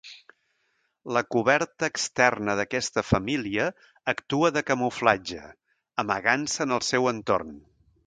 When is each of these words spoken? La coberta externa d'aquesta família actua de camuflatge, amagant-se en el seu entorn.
La 1.17 1.21
coberta 1.35 1.89
externa 1.91 2.55
d'aquesta 2.61 3.05
família 3.11 3.69
actua 4.17 4.53
de 4.57 4.67
camuflatge, 4.73 5.45
amagant-se 6.07 6.69
en 6.69 6.79
el 6.81 6.87
seu 6.93 7.11
entorn. 7.17 7.59